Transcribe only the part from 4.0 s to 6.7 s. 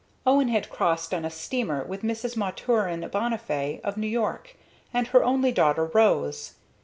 York, and her only daughter, Rose.